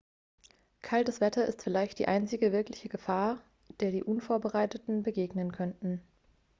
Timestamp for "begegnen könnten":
5.03-6.01